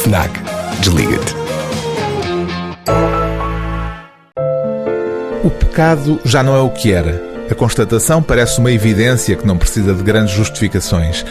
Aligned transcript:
FNAC. 0.00 0.30
Desliga-te. 0.80 1.34
O 5.44 5.50
pecado 5.50 6.18
já 6.24 6.42
não 6.42 6.56
é 6.56 6.60
o 6.60 6.70
que 6.70 6.90
era. 6.90 7.22
A 7.50 7.54
constatação 7.54 8.22
parece 8.22 8.60
uma 8.60 8.72
evidência 8.72 9.36
que 9.36 9.46
não 9.46 9.58
precisa 9.58 9.92
de 9.92 10.02
grandes 10.02 10.34
justificações. 10.34 11.24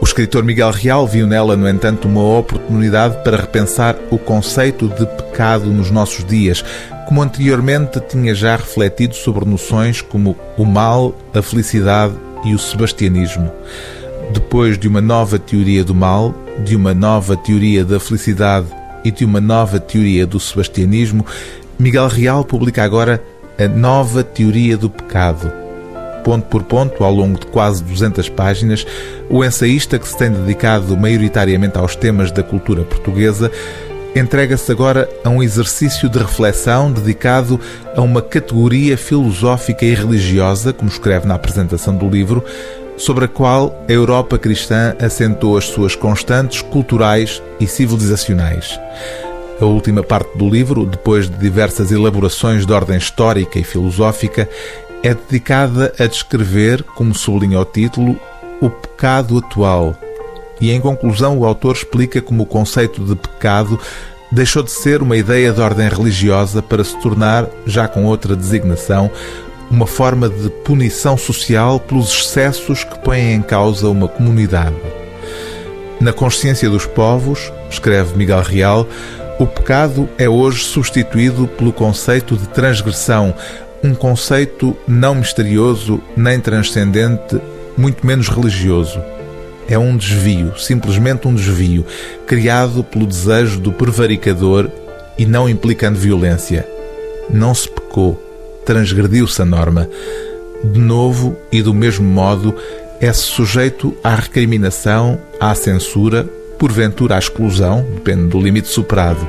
O 0.00 0.04
escritor 0.04 0.42
Miguel 0.42 0.72
Real 0.72 1.06
viu 1.06 1.24
nela, 1.24 1.56
no 1.56 1.68
entanto, 1.68 2.08
uma 2.08 2.38
oportunidade 2.38 3.22
para 3.22 3.36
repensar 3.36 3.96
o 4.10 4.18
conceito 4.18 4.88
de 4.88 5.06
pecado 5.06 5.66
nos 5.66 5.90
nossos 5.92 6.24
dias, 6.24 6.64
como 7.06 7.22
anteriormente 7.22 8.00
tinha 8.00 8.34
já 8.34 8.56
refletido 8.56 9.14
sobre 9.14 9.44
noções 9.44 10.00
como 10.00 10.36
o 10.56 10.64
mal, 10.64 11.14
a 11.32 11.40
felicidade 11.40 12.14
e 12.44 12.54
o 12.54 12.58
sebastianismo. 12.58 13.52
Depois 14.32 14.76
de 14.76 14.88
uma 14.88 15.00
nova 15.00 15.38
teoria 15.38 15.84
do 15.84 15.94
mal, 15.94 16.34
de 16.64 16.76
uma 16.76 16.94
nova 16.94 17.36
teoria 17.36 17.84
da 17.84 17.98
felicidade 17.98 18.66
e 19.04 19.10
de 19.10 19.24
uma 19.24 19.40
nova 19.40 19.80
teoria 19.80 20.26
do 20.26 20.38
sebastianismo, 20.38 21.24
Miguel 21.78 22.08
Real 22.08 22.44
publica 22.44 22.82
agora 22.82 23.22
a 23.58 23.66
nova 23.66 24.22
teoria 24.22 24.76
do 24.76 24.90
pecado. 24.90 25.50
Ponto 26.22 26.46
por 26.48 26.62
ponto, 26.62 27.02
ao 27.02 27.12
longo 27.12 27.40
de 27.40 27.46
quase 27.46 27.82
200 27.82 28.28
páginas, 28.28 28.86
o 29.28 29.44
ensaísta, 29.44 29.98
que 29.98 30.06
se 30.06 30.16
tem 30.16 30.30
dedicado 30.30 30.96
maioritariamente 30.96 31.78
aos 31.78 31.96
temas 31.96 32.30
da 32.30 32.42
cultura 32.42 32.82
portuguesa, 32.82 33.50
entrega-se 34.14 34.70
agora 34.70 35.08
a 35.24 35.30
um 35.30 35.42
exercício 35.42 36.08
de 36.08 36.18
reflexão 36.18 36.92
dedicado 36.92 37.58
a 37.96 38.02
uma 38.02 38.20
categoria 38.20 38.98
filosófica 38.98 39.84
e 39.84 39.94
religiosa, 39.94 40.74
como 40.74 40.90
escreve 40.90 41.26
na 41.26 41.34
apresentação 41.34 41.96
do 41.96 42.08
livro, 42.08 42.44
sobre 43.00 43.24
a 43.24 43.28
qual 43.28 43.82
a 43.88 43.92
Europa 43.92 44.38
cristã 44.38 44.94
assentou 45.00 45.56
as 45.56 45.64
suas 45.64 45.96
constantes 45.96 46.60
culturais 46.60 47.42
e 47.58 47.66
civilizacionais. 47.66 48.78
A 49.58 49.64
última 49.64 50.02
parte 50.02 50.36
do 50.36 50.48
livro, 50.48 50.84
depois 50.84 51.28
de 51.28 51.36
diversas 51.38 51.90
elaborações 51.90 52.66
de 52.66 52.72
ordem 52.72 52.98
histórica 52.98 53.58
e 53.58 53.64
filosófica, 53.64 54.46
é 55.02 55.14
dedicada 55.14 55.94
a 55.98 56.06
descrever, 56.06 56.82
como 56.94 57.14
sublinha 57.14 57.58
o 57.58 57.64
título, 57.64 58.20
o 58.60 58.68
pecado 58.68 59.38
atual. 59.38 59.96
E 60.60 60.70
em 60.70 60.80
conclusão, 60.80 61.38
o 61.38 61.46
autor 61.46 61.76
explica 61.76 62.20
como 62.20 62.42
o 62.42 62.46
conceito 62.46 63.02
de 63.02 63.16
pecado 63.16 63.80
deixou 64.30 64.62
de 64.62 64.70
ser 64.70 65.00
uma 65.00 65.16
ideia 65.16 65.52
de 65.52 65.60
ordem 65.60 65.88
religiosa 65.88 66.60
para 66.60 66.84
se 66.84 66.98
tornar, 67.00 67.46
já 67.66 67.88
com 67.88 68.04
outra 68.04 68.36
designação, 68.36 69.10
uma 69.70 69.86
forma 69.86 70.28
de 70.28 70.50
punição 70.64 71.16
social 71.16 71.78
pelos 71.78 72.12
excessos 72.12 72.82
que 72.82 72.98
põem 72.98 73.34
em 73.34 73.42
causa 73.42 73.88
uma 73.88 74.08
comunidade. 74.08 74.74
Na 76.00 76.12
consciência 76.12 76.68
dos 76.68 76.86
povos, 76.86 77.52
escreve 77.70 78.16
Miguel 78.16 78.42
Real, 78.42 78.88
o 79.38 79.46
pecado 79.46 80.08
é 80.18 80.28
hoje 80.28 80.64
substituído 80.64 81.46
pelo 81.46 81.72
conceito 81.72 82.36
de 82.36 82.48
transgressão, 82.48 83.34
um 83.82 83.94
conceito 83.94 84.76
não 84.88 85.14
misterioso 85.14 86.02
nem 86.16 86.40
transcendente, 86.40 87.40
muito 87.76 88.04
menos 88.04 88.28
religioso. 88.28 89.00
É 89.68 89.78
um 89.78 89.96
desvio, 89.96 90.58
simplesmente 90.58 91.28
um 91.28 91.34
desvio, 91.34 91.86
criado 92.26 92.82
pelo 92.82 93.06
desejo 93.06 93.60
do 93.60 93.72
prevaricador 93.72 94.68
e 95.16 95.24
não 95.24 95.48
implicando 95.48 95.98
violência. 95.98 96.68
Não 97.30 97.54
se 97.54 97.68
pecou 97.68 98.29
transgrediu-se 98.64 99.40
a 99.42 99.44
norma. 99.44 99.88
De 100.62 100.78
novo 100.78 101.36
e 101.50 101.62
do 101.62 101.72
mesmo 101.72 102.06
modo, 102.06 102.54
é-se 103.00 103.22
sujeito 103.22 103.96
à 104.04 104.14
recriminação, 104.14 105.18
à 105.40 105.54
censura, 105.54 106.24
porventura 106.58 107.16
à 107.16 107.18
exclusão, 107.18 107.84
depende 107.94 108.28
do 108.28 108.40
limite 108.40 108.68
superado. 108.68 109.26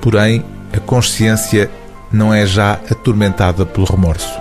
Porém, 0.00 0.44
a 0.72 0.80
consciência 0.80 1.70
não 2.10 2.32
é 2.32 2.46
já 2.46 2.72
atormentada 2.90 3.66
pelo 3.66 3.86
remorso. 3.86 4.40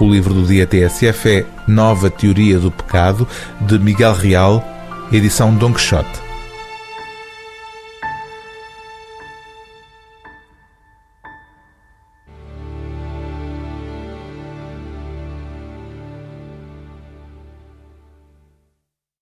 O 0.00 0.10
livro 0.10 0.34
do 0.34 0.42
dia 0.46 0.66
TSF 0.66 1.28
é 1.28 1.46
Nova 1.66 2.10
Teoria 2.10 2.58
do 2.58 2.70
Pecado, 2.70 3.26
de 3.60 3.78
Miguel 3.78 4.12
Real, 4.12 4.64
edição 5.12 5.54
Don 5.54 5.72
Quixote. 5.72 6.25